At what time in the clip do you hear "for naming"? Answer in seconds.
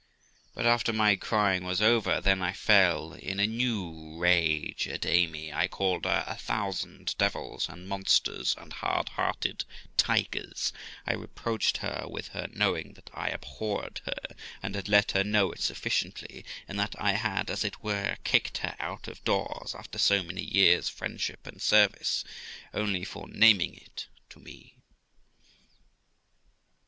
23.05-23.75